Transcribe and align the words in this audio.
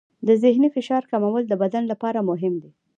د 0.27 0.29
ذهني 0.43 0.69
فشار 0.75 1.03
کمول 1.11 1.43
د 1.47 1.53
بدن 1.63 1.83
لپاره 1.91 2.19
مهم 2.29 2.53
دي. 2.63 2.71